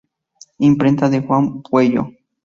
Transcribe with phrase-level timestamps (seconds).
[0.57, 2.09] Imprenta de Juan Pueyo.